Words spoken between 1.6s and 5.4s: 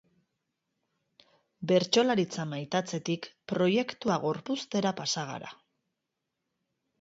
Bertsolaritza maitatzetik proiektua gorpuztera pasa